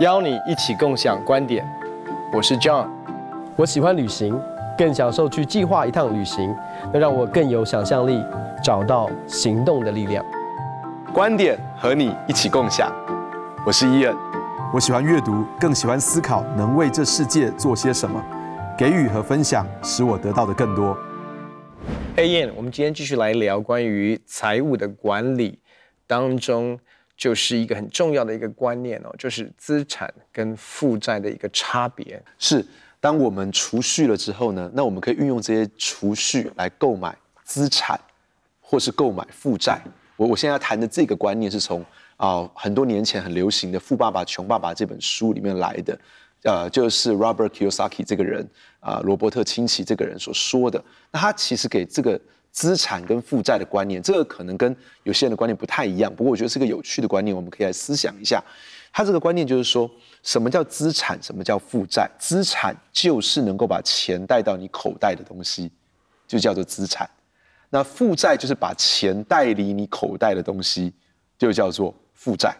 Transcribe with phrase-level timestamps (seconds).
[0.00, 1.66] 邀你一起共享观点。
[2.30, 2.86] 我是 John，
[3.56, 4.38] 我喜欢旅行，
[4.76, 6.54] 更享受去计划一趟旅行，
[6.92, 8.22] 能让我更有想象力，
[8.62, 10.22] 找到行动的力量。
[11.14, 12.92] 观点和你一起共享。
[13.64, 14.14] 我是伊恩，
[14.70, 18.22] 我喜欢阅读，更喜欢思考，能为这世界做些什么，
[18.76, 20.94] 给予和分享，使我得到的更多。
[22.14, 25.58] 嘿燕，我们今天继续来聊关于财务的管理
[26.06, 26.78] 当中。
[27.16, 32.22] 就是一个很重要的一个观念哦，就是资产跟负债的一个差别。
[32.38, 32.62] 是，
[33.00, 37.98] 当我们储蓄了之后呢，那我们可以运用这些储蓄来购买资产，
[38.60, 39.80] 或是购买负债。
[40.16, 41.82] 我我现在谈的这个观念是从
[42.18, 45.98] 啊、很多年前很流行的《富爸爸穷爸爸》这本书里面来的，
[46.42, 48.46] 呃，就是 Robert Kiyosaki 这个人
[48.80, 50.82] 啊、罗伯特清崎这个人所说的。
[51.10, 52.20] 那他其实给这个。
[52.56, 58.42] 资产跟负债的观念，这个可能跟有些人的观念不太一样，不过我觉得是个有趣的观念，我们可以来思想一下。
[58.90, 59.90] 他这个观念就是说，
[60.22, 62.10] 什么叫资产，什么叫负债？
[62.18, 65.70] 资产就是能够把钱带到你口袋的东西，
[66.26, 67.06] 就叫做资产。
[67.68, 70.94] 那负债就是把钱带离你口袋的东西，
[71.36, 72.56] 就叫做负债。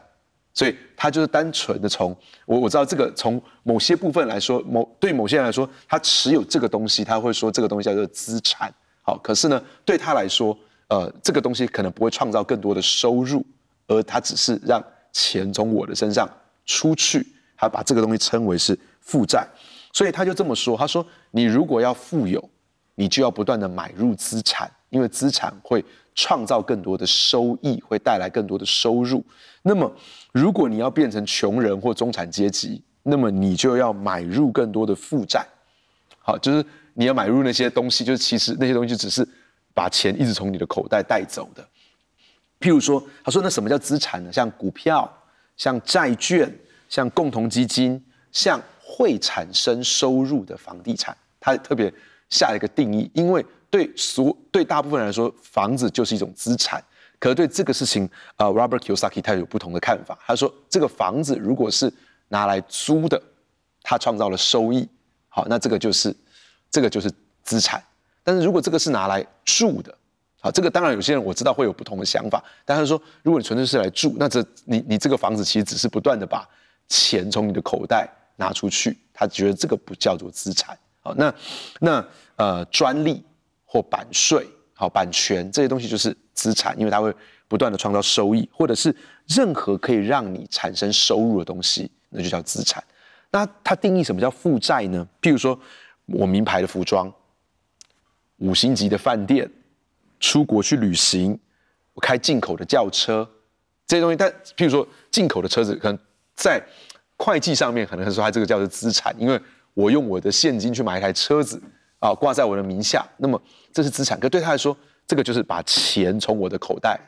[0.52, 8.70] 所以他就是单纯的从我我知道这个从某些部分来说，某对某些人来说，他持有这个东西，他会说这个东西叫做资产。
[9.06, 13.46] 好，可是呢，对他来说，呃，这个东西可能不会创造更多的收入，
[13.86, 16.28] 而他只是让钱从我的身上
[16.64, 17.24] 出去，
[17.56, 19.46] 他把这个东西称为是负债，
[19.92, 22.50] 所以他就这么说，他说，你如果要富有，
[22.96, 25.84] 你就要不断的买入资产，因为资产会
[26.16, 29.24] 创造更多的收益，会带来更多的收入。
[29.62, 29.88] 那么，
[30.32, 35.46] 如果你要变成穷人或中产阶级，那么你就要买入更多的负债。
[36.26, 36.66] 好，就是。
[36.98, 39.22] 你要买入那些东西，就是其实那些东西只是
[39.74, 41.62] 把钱一直从你的口袋带走的。
[42.58, 44.32] 譬如说，他说那什么叫资产呢？
[44.32, 45.06] 像股票、
[45.58, 46.50] 像债券、
[46.88, 51.92] 像共同基金、像会产生收入的房地产，他特别
[52.30, 56.82] 下了一个定义，因为对所对大部分人来说，房子就是一种资产。
[57.18, 60.18] 可是对这个事情，呃，Robert Kiyosaki 他有不同的看法。
[60.26, 61.92] 他说，这个房子如果是
[62.28, 63.22] 拿来租的，
[63.82, 64.88] 他创造了收益，
[65.36, 66.16] 好，那这个就是。
[66.68, 67.10] 这个就是
[67.44, 67.82] 资产，
[68.24, 69.96] 但是如果这个是拿来住的，
[70.40, 76.46] 好，这个当然有些人我知道会有不同的想法，但是说如果你纯粹是来住，那这你你这个房子其实只是不断的把
[76.88, 81.32] 钱从你的口袋拿出去，他觉得这个不叫做资产，好，那
[81.78, 83.24] 那呃专利
[83.64, 87.14] 或版税，好，版权这些东西就是资产，因为它会
[87.46, 88.94] 不断的创造收益，或者是
[89.28, 92.82] 任何可以让你产生收入的东西，那就叫资产。
[93.36, 95.06] 那它定义什么叫负债呢？
[95.20, 95.58] 譬如说。
[96.08, 97.12] 我名牌的服装，
[98.36, 99.50] 五星级的饭店，
[100.20, 101.36] 出国去旅行，
[101.94, 103.28] 我开进口的轿车，
[103.88, 105.98] 这些东西，但譬如说进口的车子，可能
[106.36, 106.64] 在
[107.16, 109.36] 会计上面可能说它这个叫做资产，因为
[109.74, 111.60] 我用我的现金去买一台车子
[111.98, 113.42] 啊，挂在我的名下，那么
[113.72, 114.16] 这是资产。
[114.20, 117.00] 可对他来说，这个就是把钱从我的口袋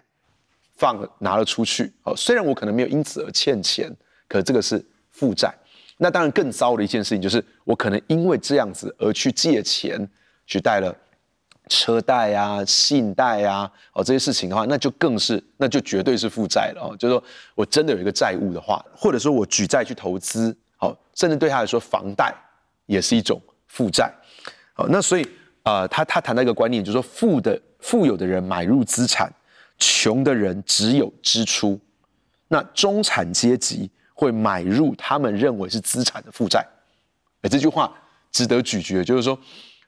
[0.75, 1.93] 放拿了出去。
[2.03, 3.97] 哦，虽然我可能没有因此而欠钱，
[4.27, 5.55] 可这个是负债。
[6.01, 10.09] 那当然，更糟的一件事情就是，我可能因为这样子而去借钱，
[10.47, 10.97] 去贷了
[11.69, 16.97] 车贷啊、信贷啊，哦，这些事情的话，那就更是，那就绝对是负债了哦。
[16.97, 17.25] 就是说
[17.57, 22.33] 我真的有一个债务的话，或者说我举债去投资，好，甚至对他来说，房贷
[22.87, 24.09] 也是一种负债。
[24.75, 25.29] 好，那所以
[25.65, 29.29] 啊，他他谈到一个观念，就是说富的富有的人买入资产，
[29.79, 31.77] 穷的人只有支出。
[32.47, 33.91] 那中产阶级。
[34.19, 36.67] 会买入他们认为是资产的负债，
[37.43, 37.95] 哎，这句话
[38.33, 39.05] 值得咀嚼。
[39.05, 39.39] 就是说，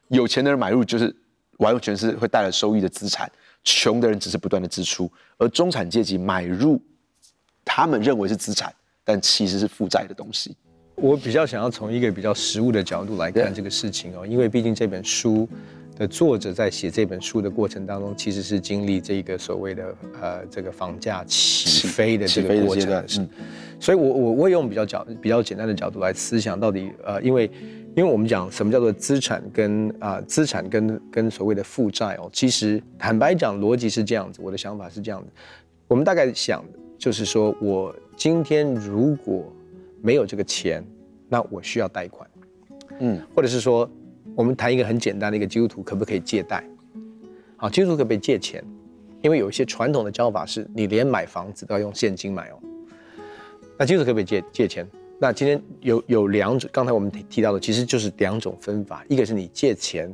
[0.06, 1.12] 有钱的人买入就是
[1.58, 3.28] 完全是会带来收益的资产，
[3.64, 6.80] 穷的人只是不断的支出，而中产阶级买入
[7.64, 8.72] 他们认为是资产，
[9.02, 10.56] 但其实是负债的东西。
[10.94, 15.48] 我比较想要从一个比较实物的角度来看这个事情哦，因为毕竟这本书。
[16.00, 23.28] 的作者在写这本书的过程当中，其实是经历这个所谓的呃这个房价起飞的这个过程，是，
[23.78, 27.50] 所以我我我用比较角比较简单的角度来思想，到底呃因为
[27.94, 35.28] 因为我们讲什么叫做资产跟啊、呃、资产跟跟所谓的负债哦，其实坦白讲逻辑是这样子，我的想法是这样子，
[35.86, 36.64] 我们大概想
[36.96, 39.44] 就是说我今天如果
[40.00, 40.82] 没有这个钱，
[41.28, 42.30] 那我需要贷款，
[43.00, 43.86] 嗯，或者是说。
[44.34, 46.64] 我们谈一个很简单的一个基督徒可不可以借贷？
[47.56, 48.64] 好，基督徒可不可以借钱？
[49.22, 52.58] 因为有一些传统的教法是你连买房子都要用现金买哦。
[53.78, 54.86] 那基督徒可不可以借借钱？
[55.18, 60.10] 那今天有有两种，刚才我们提提到的其实就是两种分法，一个是你借钱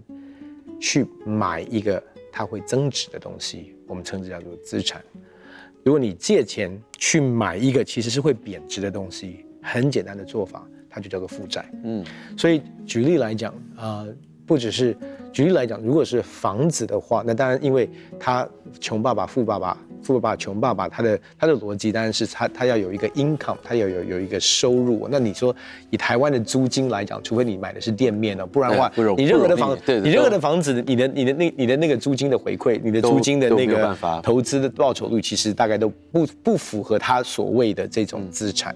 [0.81, 2.03] 去买一个
[2.33, 5.01] 它会增值的东西，我们称之叫做资产；
[5.85, 11.63] 如果你借钱去买一个其实是会贬值的东西，很简单的做法，它就叫做负债。
[11.85, 12.03] 嗯，
[12.39, 14.17] 所以举例来讲，啊、呃，
[14.47, 14.97] 不只是
[15.37, 17.87] 举例来讲，如果是房子的话，那当然因为
[18.19, 18.49] 他
[18.81, 19.77] 穷爸爸、富爸爸。
[20.03, 25.09] 富爸爸穷爸爸，他的他的逻辑当然是他他要有一个 income，他要有有一个收入。
[25.11, 25.55] 那你说
[25.91, 38.75] 以台湾的租金来讲，除非你买的是店面哦，不然的话，你任何的房，你任何的房子，你的你的那你的那个租金的回馈，你的租金的那个投资的报酬率，其实大概都不不符合他所谓的这种资产。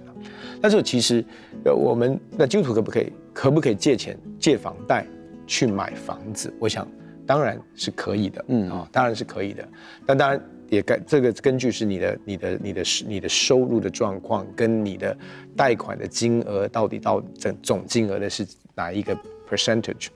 [0.60, 1.24] 但是其实，
[1.64, 5.06] 我们那基督徒可不可以可不可以借钱借房贷
[5.50, 6.52] 去买房子？
[6.58, 6.87] 我想
[7.26, 9.69] 当然是可以的，嗯啊，当然是可以的。
[10.06, 10.41] 但当然。
[10.70, 15.17] 也该这个根据是你的你的你的你的收入的状况跟你的
[15.56, 19.12] 贷款的金额到底到总总金额的是哪一个
[19.50, 20.06] percentage，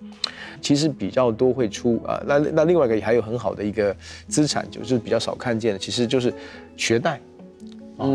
[0.61, 2.39] 其实比较多会出啊、呃。
[2.39, 3.93] 那那另外一个还有很好的一个
[4.29, 6.33] 资产，就是比较少看见的，其实就是
[6.77, 7.21] 学贷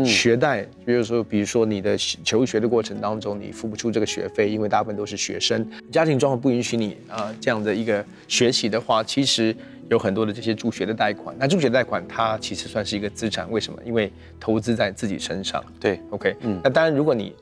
[0.04, 9.54] 学贷，比如说比如说你的求学的过程当中，你付不出这个学费，因为大部分都是学生，家庭状况不允许你啊、呃、这样的一个学习的话，其实。
[9.90, 13.82] 有很多的这些助学的贷款，那助学贷款它其实算是一个资产，为什么？
[13.84, 15.60] 因为投资在自己身上。
[15.80, 17.34] 对，OK，嗯，那当然，如果你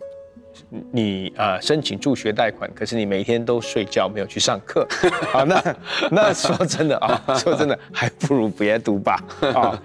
[0.90, 4.88] 你呃申请助学贷款，可是你每天都睡觉，没有去上课，
[5.30, 5.76] 好，那
[6.10, 9.22] 那说真的啊，说真的，还不如别读吧，
[9.54, 9.82] 啊，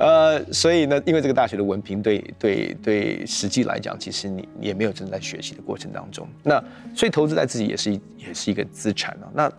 [0.00, 6.60] 呃，所以呢，因为这个大学的文凭对对对，实际来讲，其实你也没有正在学习的过程当中，那
[6.96, 9.52] 所以投资在自己也是也是一个资产啊，那。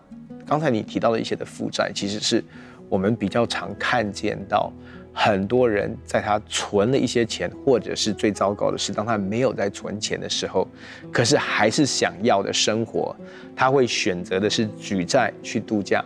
[0.44, 2.44] 刚才你提到的一些的负债，其实是
[2.88, 4.72] 我们比较常看见到
[5.14, 10.66] 很多人在他存了一些钱，或者是最糟糕的是，当他没有在存钱的时候，
[11.12, 13.14] 可是还是想要的生活，
[13.54, 16.04] 他会选择的是举债去度假，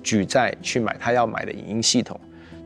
[0.00, 2.18] 举债去买他要买的影音系统，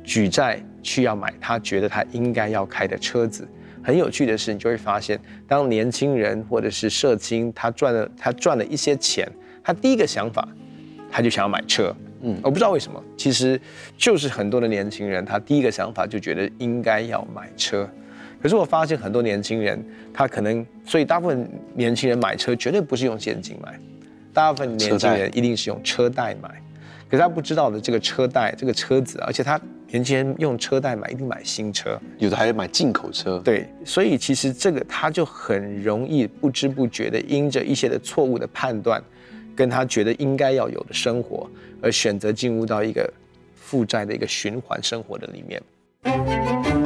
[0.04, 3.46] 举债去要买他觉得他应该要开的车子。
[3.82, 5.18] 很有趣的是，你就会发现，
[5.48, 9.30] 当年轻人或者是社青，他赚了他赚了一些钱，
[9.62, 10.46] 他第一个想法。
[11.12, 11.92] 他就想要买车，
[12.22, 13.60] 嗯，我不知道为什么，其实
[13.98, 17.84] 就是很多的年轻人，他第一个想法就觉得应该要买车。
[18.40, 23.76] 可是我发现很多年轻人，他可能，所以大部分年轻人买车绝对不是用现金买，
[24.32, 26.48] 大部分年轻人一定是用车贷买。
[27.10, 33.40] 可是他不知道的这个车贷，这个车子，而且他年轻人用车贷买一定买新车，有的还要买进口车。
[33.44, 39.02] 对，所以其实这个他就很容易不知不觉的因着一些的错误的判断。
[39.56, 41.46] 跟他觉得应该要有的生活，
[41.82, 43.12] 而选择进入到一个
[43.54, 46.79] 负债的一个循环生活的里面。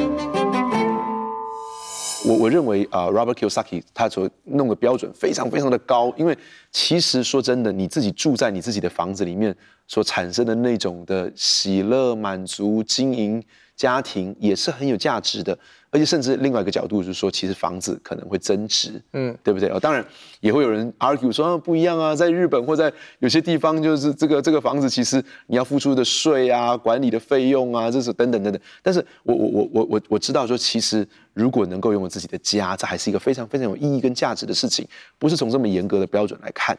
[2.25, 6.37] 我我认为啊，Robert Kiyosaki 他所弄的标准非常非常的高，因为
[6.73, 9.55] 其实说真的，你自己住在你自己的房子里面
[9.87, 13.43] 所产生的那种的喜乐、满足、经营
[13.76, 15.59] 家庭，也是很有价值的。
[15.91, 19.69] 而且甚至另外一个角度就是说，其实房子可能会增值，嗯，对不对？
[19.69, 20.05] 哦，当然
[20.41, 28.61] 也会有人 argue 说啊，不一样啊，在日本或在有些地方，就是这个这个房子其实你要付出的税啊、管理的费用啊，这是等等等等。
[28.83, 34.85] 但是我我我我我我知道说，其实如果能够拥有自己的家，这还是一个非常非常有意义跟价值的事情，
[35.16, 36.76] 不是从这么严格的标准来看。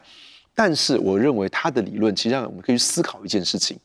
[0.54, 3.78] 但是我认为他的理论，其实让我们可以去思考一件事情，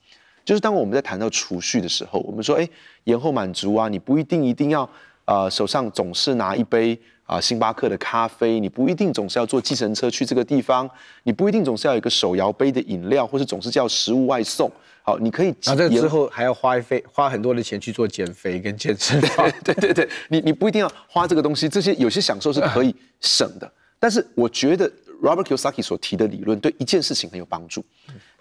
[0.51, 2.67] 就是当我们在谈到储蓄的时候，我们说，哎，
[3.05, 4.89] 延后满足啊，你不一定一定要。
[5.23, 6.93] 呃，手上总是拿一杯
[7.23, 10.89] 啊、呃、星巴克的咖啡，你不一定总是要坐计程车去这个地方，
[11.23, 14.69] 你不一定总是要有一个手摇杯的饮料，或是总是叫食物外送。
[15.03, 19.49] 好，你可以啊，这之后还要花费花很多的钱去做减肥跟健身房。
[19.63, 23.71] 对对对，你你不一定要花这个东西，这些有些享受是可以省的。
[23.97, 24.91] 但是我觉得
[25.21, 27.85] Robert Kiyosaki 所提的理论对一件事情很有帮助，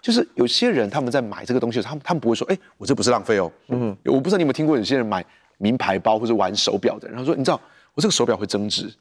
[0.01, 3.51] 就是有些人他们在买这个东西的时候，他们他们不会说，哎，我这不是浪费哦。
[3.67, 5.25] 嗯，我不知道你有没有听过有些人买。
[5.63, 7.61] 名牌包或者玩手表的，然后说：“你知道
[7.93, 8.91] 我这个手表会增值，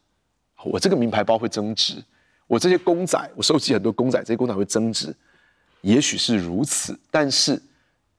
[0.63, 1.95] 我这个名牌包会增值，
[2.47, 5.17] 我这些公仔，我收集很多公仔，这些公仔会增值。
[5.81, 7.59] 也许是如此，但是。”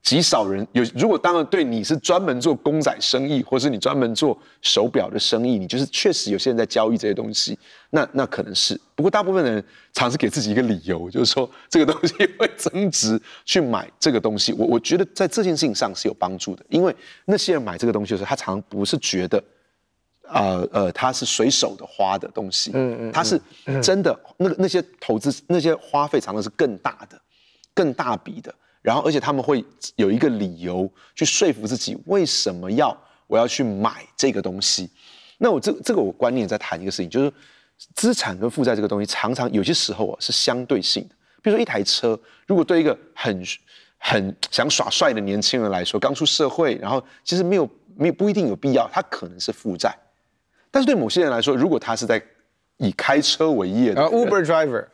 [0.04, 7.58] 极少人有，如果当然对你是专门做公仔生意，或是你专门做手表的生意，你就是确实有些人在交易这些东西，
[7.92, 8.80] 那那可能是。
[8.96, 14.52] 不过大部分人尝试给自己一个理由，就是说这个东西 会增值，去买这个东西。
[14.54, 16.94] 我我觉得在这件事情上是有帮助的，因为
[17.26, 19.44] 那些人买这个东西的时候，他常常不是觉得，
[20.28, 23.40] 呃呃，他是随手的花的东西，嗯嗯，他是
[23.84, 27.22] 真的，那个那些投资那些花费常常是更大的，
[27.76, 28.52] 更大笔的。
[28.82, 29.64] 然后，而且他们会
[29.96, 32.96] 有一个理由去说服自己，为什么要
[33.28, 34.90] 我要去买这个东西？
[35.38, 37.32] 那我这这个我观念在谈一个事情，就是
[37.96, 41.16] 资产跟负债这个东西，常常有些时候啊是相对性的。
[41.42, 43.44] 比如说一台车，如果对一个很
[43.98, 49.96] 很想耍帅的年轻人来说，刚出社会，然后其实没有没有不一定有必要，他可能是负债。
[50.70, 52.22] 但是对某些人来说，如果他是在
[52.78, 54.86] 以开车为业的啊，Uber driver，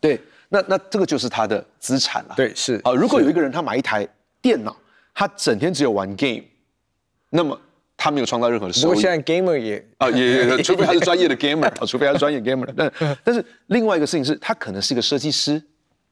[0.00, 2.34] 对，那那这个就是他的资产了。
[2.36, 4.06] 对，是啊，如果有一个人他买一台
[4.40, 4.76] 电脑，
[5.14, 6.42] 他整天只有玩 game，
[7.30, 7.60] 那么
[7.96, 8.82] 他没有创造任何的收益。
[8.82, 12.72] 不过现在 gamer 也啊，也也， 除非他是专业的 gamer，啊，除非他是专业 gamer。
[12.76, 15.62] 但但是另外一个事情是，他可能是一个设计师，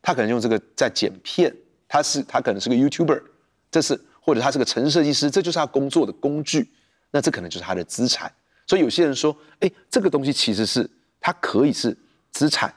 [0.03, 1.55] 他可能用这个在剪片，
[1.89, 3.23] 他是他可能是个 YouTuber，
[3.71, 6.71] 这是或者他是个城市设计师，这就是他工作的工具，
[7.11, 8.33] 那这可能就是他的资产。
[8.67, 10.89] 所以有些人说，哎，这个东西其实是
[11.21, 11.95] 它可以是
[12.33, 12.75] 资产，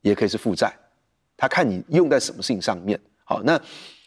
[0.00, 0.72] 也可以是负债，
[1.36, 2.98] 他看你用在什么事情上面。
[3.24, 3.60] 好，那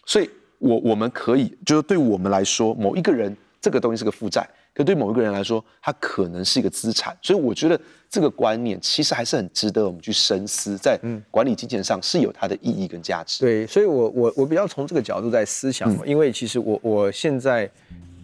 [0.05, 0.29] 所以
[0.59, 7.17] 我我们可以就是对我们来说，某一个人这个东西是个负债，可对某一个人来说，它可能是一个资产。
[7.21, 7.79] 所以我觉得
[8.09, 10.99] 这个观念其实还是很值得我们去深思，在
[11.31, 13.43] 管理金钱上是有它的意义跟价值。
[13.43, 17.69] 对，所以我我我比较从这个角度在思想，嗯、因为其实我我现在。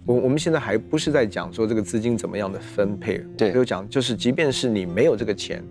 [0.05, 5.63] 我我们现在还不是在讲说这个资金怎么样的分配，对，就讲就是，即便是你没有这个钱，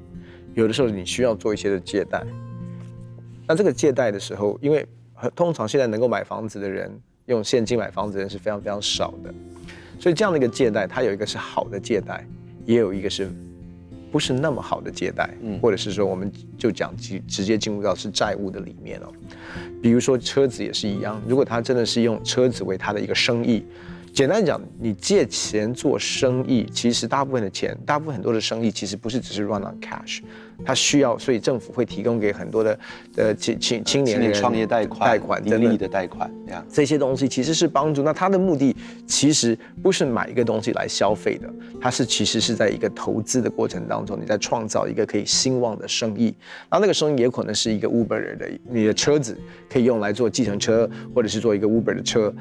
[0.55, 2.25] 有的时候你需要做一些的借贷。
[3.53, 4.87] 那这个借贷的时候，因为
[5.37, 6.91] 通常现在能够买房子的人，
[7.27, 9.31] 用现金买房子的人是非常非常少的，
[10.01, 12.27] 所以这样的一个借贷，它有一个是好的借贷，
[12.65, 13.31] 也有一个是
[14.11, 19.13] 不是那么好的借贷，嗯，或者是说我们就讲直直接进入到是债务的里面哦。
[19.83, 23.67] 比如说车子也是一样，如果他真的是用车子为他的一个生意。
[24.15, 30.21] 简单讲，你借钱做生意，其实大部分的钱，大部分很多的生意，其实不是只是 run on cash，
[30.65, 32.79] 它需要，所以政府会提供给很多的
[33.17, 38.03] 呃青青青年人创业贷款、贷款、低利的贷款，这样这些东西其实是帮助。
[38.03, 38.75] 那他的目的
[39.07, 41.49] 其实不是买一个东西来消费的，
[41.81, 46.35] 他是其实是在一个投资的过程当中，你在创造一个可以兴旺的生意。
[46.71, 49.39] 然后那个生意也可能是一个 Uber 的，你的车子
[49.69, 52.33] 可以用来做计程车，或者是做一个 Uber 的车。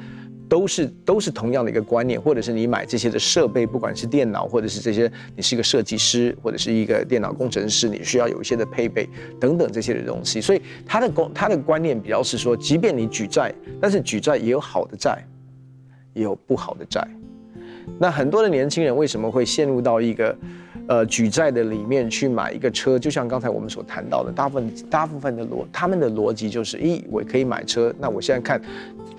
[0.52, 9.08] 都是都是同样的一个观念，或者是你买这些的设备，不管是电脑，或者是这些，你是一个设计师，或者是一个电脑工程师，你需要有一些的配备
[9.40, 10.42] 等等这些的东西。
[10.42, 15.24] 所以他的观他的观念比较是说，即便你举债，但是举债也有好的债，
[16.12, 17.02] 也有不好的债。
[17.98, 20.36] 那很多的年轻人为什么会陷入到一个
[20.86, 22.98] 呃举债的里面去买一个车？
[22.98, 28.60] 就像刚才我们所谈到的，大部分大部分的逻他们的逻辑就是：咦，我可以买车，那我现在看。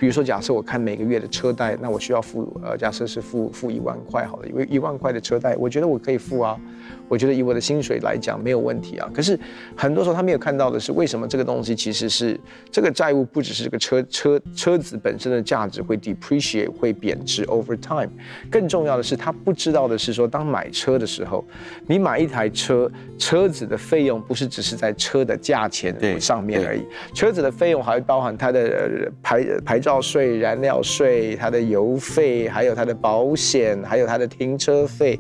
[0.04, 6.60] 比如说，假设我看每个月的车贷，那我需要付呃，假设是付付一万块好了，因为一万块的车贷，我觉得我可以付啊，
[7.08, 9.10] 我觉得以我的薪水来讲没有问题啊。
[9.14, 9.40] 可是
[9.78, 12.38] 很多时候他没有看到的是，为什么这个东西其实是
[12.70, 18.12] 这个债务不只是这个车车车子本身的价值会 depreciate 会贬值 over time，
[18.52, 21.46] 更重要的是他不知道的是说，当买车的时候，
[21.88, 35.20] 你买一台车，车子的费用不是只是在车的价钱上面而已，车子的费用还会包含它的牌牌照税、燃料税、它的油费，还有它的保险，还有它的停车费。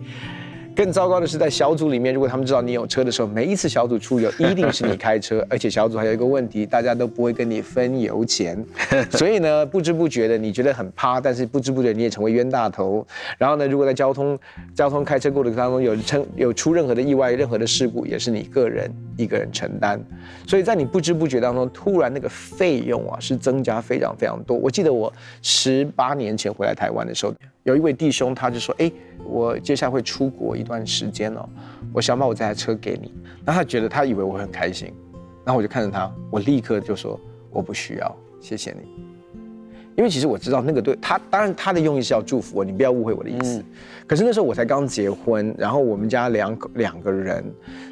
[0.76, 8.64] 更糟糕的是，在小组里面，如果他们知道你有车的时候，每一次小组出游一定是你开车，而且小组还有一个问题，大家都不会跟你分油钱，
[9.12, 13.06] 所以呢，不知不觉的你觉得很趴，但是不知不觉你也成为冤大头。
[13.38, 14.38] 然后呢，如果在交通
[14.76, 20.00] 交通开车过程当中有成有出任何的意外、任何的事故，也是你个人一个人承担。
[20.48, 24.58] 所以在你不知不觉当中，突然那个费用啊是增加非常非常多。
[24.58, 25.12] 我记得我
[25.42, 28.92] 十八年前回来台湾的时候，有一位弟兄他就说：“哎。”
[29.26, 31.48] 我接下来会出国一段时间哦，
[31.94, 33.14] 我想把我这台车给你。
[33.46, 34.94] 那他觉得他以为我很开心，
[35.46, 37.18] 然后我就看着他，我立刻就说
[37.50, 39.04] 我不需要，谢谢你。
[39.96, 43.60] 因为其实我知道那个对他，当然他的用意是要祝福我，你不要误会我的意思。
[43.60, 43.66] 嗯、
[44.06, 47.42] 可是那时候我才刚结婚，然后我们家两两个人，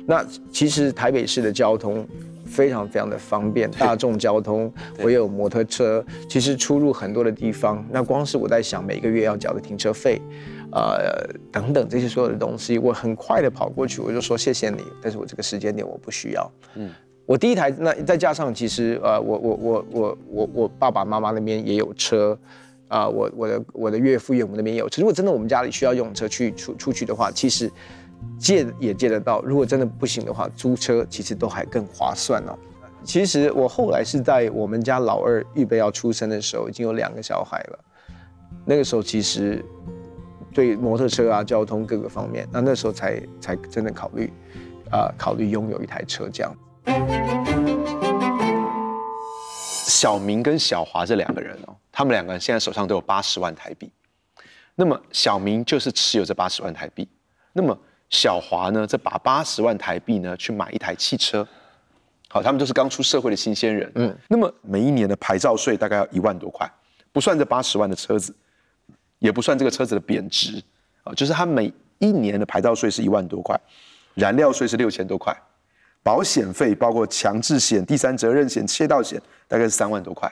[0.06, 2.06] 那其实台北市的交通
[2.52, 7.84] 非常非常的方便，大众交通，我也有摩托车，其实出入很多的地方。
[7.90, 10.22] 那光是我在想每个月要缴的停车费。
[10.74, 16.50] 呃，等等这些所有的东西，我很快的跑过去，我就说谢谢你，但是我这个时间点我不需要。
[16.76, 16.90] 嗯，
[17.26, 22.38] 我第一台，那再加上其实呃，我我我我我我爸爸妈妈那边也有车，
[22.88, 25.02] 啊、呃，我我的我的岳父岳母那边也有车。
[25.02, 27.70] 如果真的我们家里需要用车去出出去的话，其实
[28.40, 29.42] 借也借得到。
[29.44, 32.58] 如果真的不行的话，租车其实都还更划算哦。
[33.04, 37.80] 其实我后来是在我们家老二预备要出生的时候，已经有两个小孩了。
[38.66, 39.64] 那个时候其实。
[40.54, 44.30] 对摩托车啊，交通各个方面，那那时候才才真的考虑，
[44.92, 46.54] 啊、考虑拥有一台车这样。
[49.64, 53.94] 小明跟小华这两个人哦，他们两个人现在手上都有八十万台币。
[54.76, 57.08] 那么小明就是持有这八十万台币，
[57.54, 57.80] 那么
[58.12, 61.46] 小华呢，这把八十万台币呢去买一台汽车。
[62.30, 63.92] 好，他们都是刚出社会的新鲜人。
[63.96, 66.70] 嗯，那么每一年的牌照税大概要一万多块，
[67.12, 68.34] 不算这八十万的车子。
[69.20, 70.60] 也不算这个车子的贬值
[71.04, 73.56] 啊，就是他每一年的牌照税是一万多块，
[74.16, 75.32] 燃料税是六千多块，
[76.02, 80.28] 保险费包括强制险、第三责任险、窃盗险，大概是三万多块。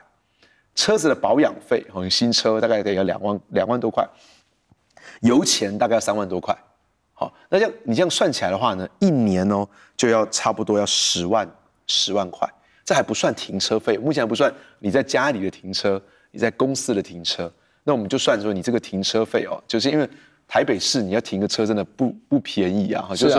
[0.74, 4.03] 车子的保养费，好像新车大概得要两万两万多块，
[5.21, 6.57] 油钱大概要三万多块。
[7.20, 11.46] 好，那这样你这样算起来的话呢，一年哦就要差不多要十万
[11.86, 12.50] 十万块，
[12.86, 14.50] 这还不算停车费，目前还不算
[14.80, 17.52] 你在家里的停车，你在公司的停车，
[17.84, 20.10] 那我们就算说你这个停车费哦，就是因为
[20.48, 23.38] 台北市你要停个车真的不不便宜啊，就是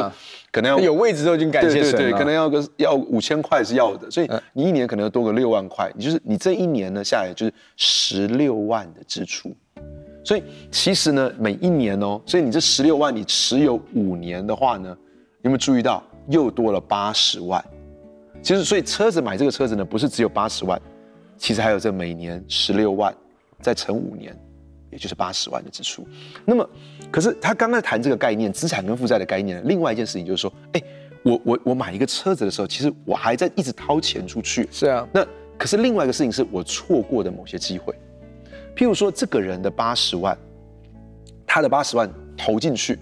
[0.53, 9.57] 可能要有位置都已经感谢神了，对对对，可能要个要五千块是要的，所以你一年可能要多个六万块，你就是你这一年呢下来就是十六万的支出。
[10.23, 14.97] 所以其实呢，每一年哦，所以你这十六万，你持有五年的话呢，
[15.43, 17.65] 有没有注意到又多了八十万？
[18.43, 20.81] 其实，所以车子买这个车子呢，不是只有八十万，
[21.37, 23.15] 其实还有这每年十六万，
[23.61, 24.35] 再乘五年，
[24.91, 26.07] 也就是八十万的支出。
[26.45, 26.69] 那么，
[27.11, 30.83] 可是他刚刚谈这个概念，资产跟负债的概念，另外一件事情就是说，哎，
[31.23, 34.69] 我我我买一个车子的时候，其实我还在一直掏钱出去。
[34.71, 35.27] 是啊，那
[35.59, 37.95] 可是另外一个事情是我错过的某些机会。
[38.77, 40.37] 譬如说，这个人的八十万，
[41.47, 42.99] 他的八十万投进去，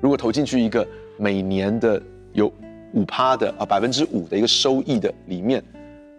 [0.00, 0.86] 如果投进去一个
[1.16, 2.02] 每年的
[2.32, 2.52] 有
[2.92, 5.62] 五趴的啊百分之五的一个收益的里面，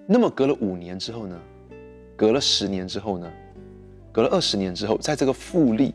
[0.07, 1.39] 那么隔了五年之后呢，
[2.15, 3.31] 隔了十年之后呢，
[4.11, 5.93] 隔了二十年之后，在这个复利，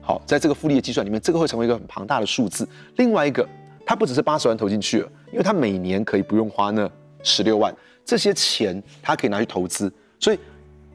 [0.00, 2.66] 好，在这个复利的计算里面，这个会成为一个很庞大的数字。
[2.96, 3.48] 另外一个，
[3.84, 6.90] 他不只是八十万投进去了，因为他每年可以不用花那
[7.22, 7.72] 十六万，
[8.04, 10.38] 这些钱他可以拿去投资，所以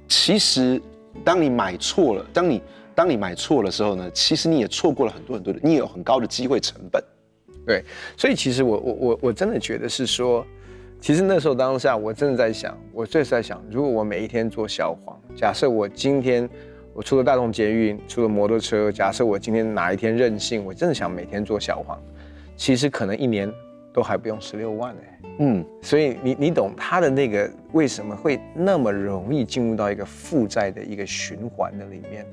[0.08, 0.82] 其实。
[1.24, 2.62] 当你买错了，当你
[2.94, 7.04] 当你买错的时候呢，其实你也错过了很多很多的，你有很高的机会成本。
[7.66, 7.84] 对，
[8.18, 10.46] 所以其实我我我我真的觉得是说，
[11.00, 16.50] 其实那时候当下我真的在想，我就是在想，如果我每一天做小黄，假设我今天
[16.94, 22.00] 我除了大众捷运，除了摩托车，假设我今天哪一天任性，我真的想每天做小黄，
[22.58, 23.52] 其实可能一年
[23.94, 25.02] 都还不用十六万呢。
[25.40, 32.26] 嗯，所以你你懂他的那个为什么会那么容易进入到一个负债的一个循环的里面？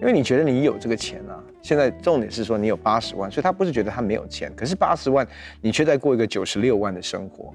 [0.00, 5.26] 因为你觉得你有这个钱啊，现在重点是说你有八十万，所以他不是觉得他没有钱，可是八十万
[5.60, 7.52] 你却在过一个九十六万的生活，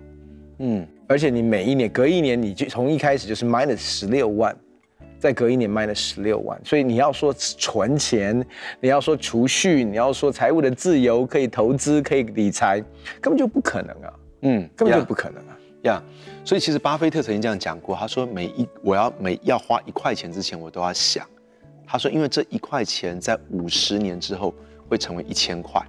[0.59, 4.55] 嗯，而且你每一年隔一年你就从一开始就是 minus 十六万，
[5.19, 8.45] 再隔一年 minus 十六万，所以你要说存钱，
[8.79, 12.79] 你要说储蓄，你要说财务的自由可以投资可以理财，
[13.19, 14.13] 根本就不可能啊。
[14.41, 15.57] 嗯，根本就不可能啊！
[15.81, 21.27] 呀，yeah, 所以其实巴菲特曾经这样讲过，他说每一我要每要花一块钱之前，我都要想，
[21.87, 24.53] 他说因为这一块钱在五十年之后
[24.87, 25.81] 会成为一千块，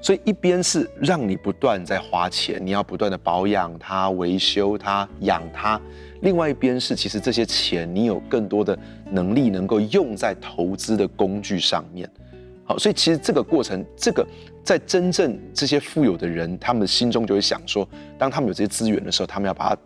[0.00, 5.80] 所以一边是让你不断在花钱，你要不断的保养它、维修它、养它；
[6.22, 8.78] 另外一边是其实这些钱你有更多的
[9.10, 12.08] 能力能够用在投资的工具上面。
[12.64, 14.26] 好，所以其实这个过程，这个
[14.62, 19.80] 在真正这些富有的人，他们心中就会想说，当他们有这些资源的时候，他们要把它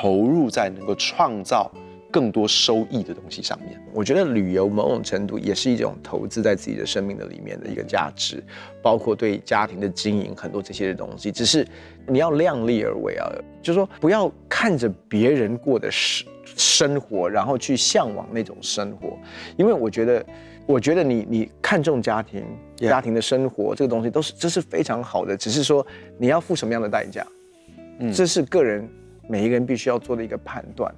[0.00, 1.70] 投入在能够创造
[2.10, 3.80] 更多收益的东西上面。
[3.92, 8.42] 我觉得旅游某种程度也是一种投资在自己的生命的里面的一个价值，
[8.82, 11.30] 包括对家庭的经营很多这些的东西。
[11.30, 11.66] 只是
[12.06, 13.30] 你要量力而为啊，
[13.62, 19.18] 就是说不要看着别人过的生生活，然后去向往那种生活，
[19.56, 20.24] 因为我觉得。
[20.68, 22.44] 我觉得你你看重家庭，
[22.76, 25.86] 家庭的生活这个东西都是这是非常好的，只是说
[26.18, 27.26] 你要付什么样的代价，
[28.00, 28.86] 嗯，这是个人
[29.26, 30.94] 每一个人必须要做的一个判断。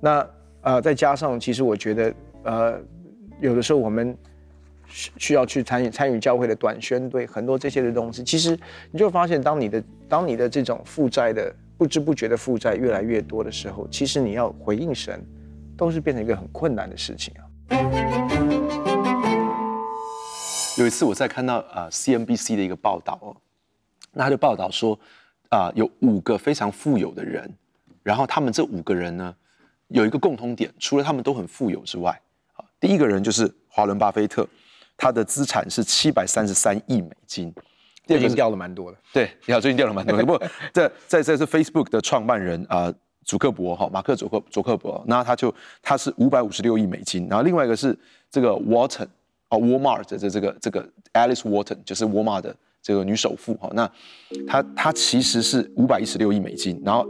[0.00, 0.30] 那
[0.62, 2.80] 呃再加上其实我觉得呃
[3.40, 4.16] 有的时候我们
[4.86, 8.58] 需需要去参与参与教会的短宣队，很多这些的东西，其实
[8.90, 15.24] 你就发现当你的当你的这种负债的不知不觉的负债越来越多的时候，其实你要回应神，
[15.76, 17.44] 都是变成一个很困难的事情啊。
[20.78, 23.36] 有一次我在看到啊 CNBC 的一个报道哦，
[24.12, 24.98] 那他就报道说
[25.50, 27.52] 啊有五个非常富有的人，
[28.02, 29.34] 然后他们这五个人呢
[29.88, 32.10] 有一个共通点，除了他们都很富有之外，
[32.54, 34.46] 啊第一个人就是华伦巴菲特，
[34.96, 37.52] 他的资产是七百三十三亿美金，
[38.06, 40.24] 最近掉了蛮多的，对，你好，最近掉了蛮多的。
[40.24, 42.92] 不过 在在这是 Facebook 的创办人啊
[43.24, 47.98] 祖克伯哈马克祖克祖克伯，那他就他是五百五十六亿美金，然后另外一个是
[48.30, 49.08] 这个 Walton。
[49.50, 53.90] 哦，Walmart 的这这个这个 Alice Walton 就是 Walmart 的这个女首富哈，那
[54.46, 57.08] 她她其实是五百一十六亿美金，然后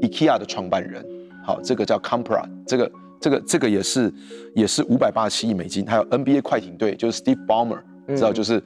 [0.00, 1.04] IKEA 的创办人，
[1.44, 4.12] 好，这个叫 Compra，这个这个这个也是
[4.54, 7.78] 也是五百八十七亿美金，还有 NBA 快艇队就是 Steve Ballmer，
[8.08, 8.62] 知道就是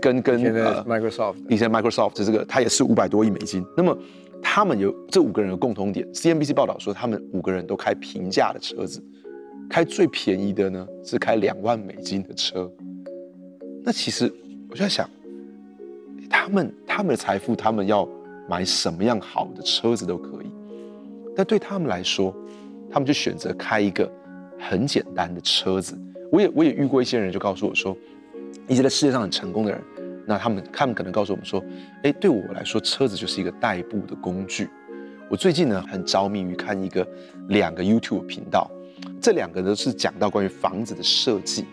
[0.00, 3.96] 跟跟呃 Microsoft 以前 Microsoft 这个他也是五百多亿美金，那么
[4.42, 9.02] 他们有这五个人有共同点，CNBC 报道说他们五个人都开平价的车子。
[9.68, 12.68] 开最便宜的呢，是开两万美金的车。
[13.84, 14.24] 那其实
[14.68, 15.08] 我就在想，
[16.28, 18.04] 他们他们的财富，他们要
[18.48, 20.50] 买什么样好的车子都可以。
[21.40, 22.36] 但对他们来说，
[22.90, 24.06] 他们就选择开一个
[24.58, 25.98] 很简单的车子。
[26.30, 27.96] 我也我也遇过一些人，就告诉我说，
[28.68, 29.80] 一些在世界上很成功的人，
[30.26, 31.64] 那他们他们可能告诉我们说，
[32.02, 34.68] 哎，对我来说，车子就是一个代步的工具。
[35.30, 37.08] 我最近呢，很着迷于看一个
[37.48, 38.70] 两个 YouTube 频道，
[39.18, 41.64] 这两个都是讲到关于房子的设计。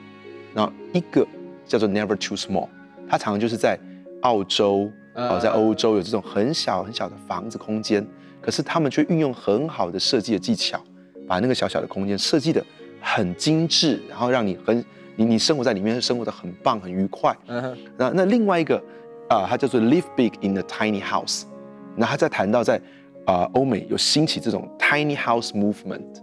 [0.54, 1.28] 那一个
[1.66, 2.70] 叫做 Never Too Small，
[3.06, 3.78] 他常常就是在
[4.22, 8.06] 澳洲哦，在欧洲有这种很小很小的房子空间。
[8.40, 10.80] 可是他们却运用很好的设计的技巧，
[11.28, 12.64] 把那个小小的空间设计的
[13.02, 17.36] 很精致，然后让你很你你生活在里面生活的很棒很愉快。
[17.48, 17.78] 嗯。
[17.98, 18.82] 那那另外一个
[19.28, 21.44] 啊，它叫做 Live Big in a Tiny House。
[21.96, 22.80] 那他在谈到在
[23.26, 26.22] 啊欧美有兴起这种 Tiny House Movement。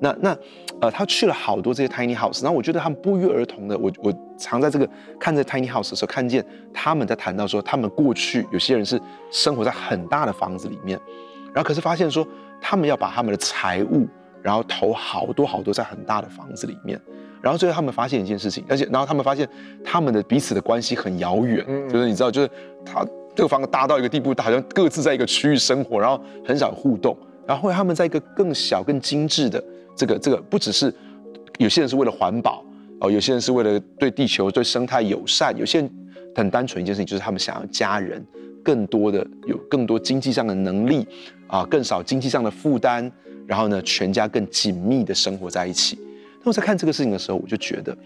[0.00, 0.36] 那那
[0.80, 11.00] 呃，他去了好多这些 Tiny House，然后我觉得他们不约而同的，我我常在这个看这 Tiny House 的时候，看见他们在谈到说，他们过去有些人是生活在很大的房子里面。
[11.54, 12.26] 然后可是发现说，
[12.60, 14.06] 他们要把他们的财物，
[14.42, 17.00] 然后投好多好多在很大的房子里面，
[17.40, 19.48] 然后最后他们发现一件事情，而且然后他们发现
[19.82, 22.50] 他们的彼此的关系很遥远，就是你知道，就是
[22.84, 23.02] 他
[23.34, 27.16] 这个房子大到一个地步，好像各自在一个区域生活，然后很少互动。
[27.46, 29.62] 然后后来他们在一个更小、更精致的
[29.96, 30.92] 这个这个，不只是
[31.58, 32.64] 有些人是为了环保
[33.00, 35.90] 哦，有些人是为了对地球、对生态友善，有些人
[36.34, 38.24] 很单纯一件事情，就是他们想要家人。
[38.62, 41.06] 更多的有更多经济上的能力
[41.46, 43.08] 啊，更少经济上的负担，
[43.46, 45.96] 然后呢，全家更紧密的生活在一起。
[46.42, 47.96] 那我在看这个事情的时候，我就觉得，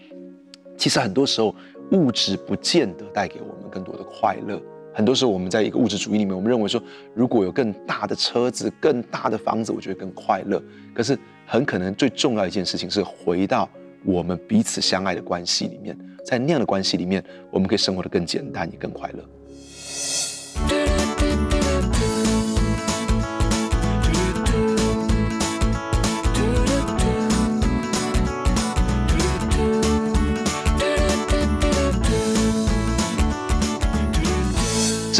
[0.77, 1.55] 其实很多时候
[1.93, 4.61] 物质不见得带给我们更多的快乐。
[4.93, 6.81] 很多时候我们在一个物质主义里面，我们认为说，
[7.13, 10.61] 如果有更大的车子、更大的房子，我觉得更快乐。
[10.93, 13.69] 可是很可能最重要一件事情是回到
[14.03, 19.23] 我们彼此相爱的关系里面，在那样的关系里面，我们可以生活的更简单，也更快乐。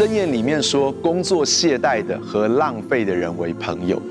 [0.02, 4.02] 箴言里面说，工作懈怠的和浪费的人为朋友。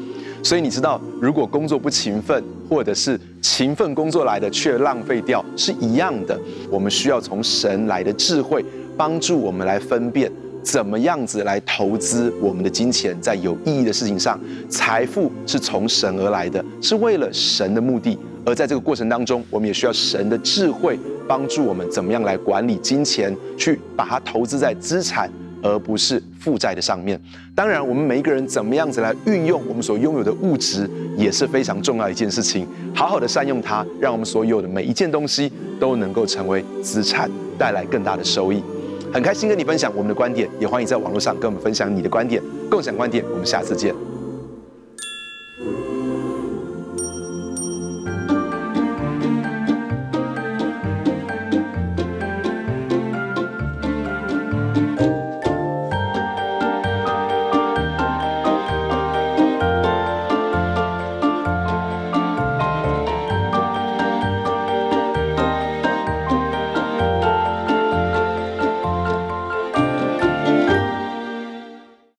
[0.41, 6.39] 所以你知道，如果工作不勤奋，或者是勤奋工作来的却浪费掉，是一样的。
[6.69, 8.63] 我们需要从神来的智慧，
[8.95, 10.31] 帮助我们来分辨
[10.63, 14.39] 怎么样子来投资我们的金钱在有意义的事情上。
[14.69, 18.17] 财富是从神而来的，是为了神的目的。
[18.45, 25.29] 而在这个过程当中，我们也需要神的智慧，帮助我们怎么样来管理金钱，去把它投资在资产。
[25.61, 27.19] 而不是负债的上面。
[27.55, 32.67] 当然，我们每一个人怎么样子来运用我们所拥有的物质，也是非常重要一件事情。
[32.93, 38.63] 好好的善用它，让我们所有的每一件东西都能够成为资产，带来更大的收益。
[39.13, 43.23] 很开心跟你分享我们的观点，也欢迎在网络上跟我们分享你的观点，共享观点。
[43.31, 44.10] 我们下次见。